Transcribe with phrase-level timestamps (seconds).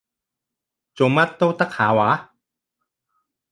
[0.95, 2.33] 做乜都得下話？